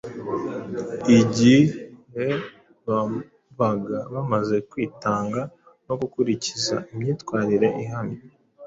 [1.17, 1.55] ighe
[2.87, 5.41] babaga bamaze kwitanga
[5.87, 8.19] no gukurikiza imyitwarire ihamye,